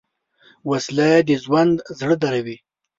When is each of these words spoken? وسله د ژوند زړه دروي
وسله 0.69 1.09
د 1.27 1.29
ژوند 1.43 1.75
زړه 1.99 2.15
دروي 2.23 2.57